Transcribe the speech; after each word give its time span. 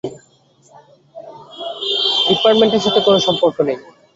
ডিপার্টমেন্টের 2.27 2.83
সাথে 2.85 2.99
কোনো 3.07 3.19
সম্পর্ক 3.27 3.57
নেই। 3.67 3.77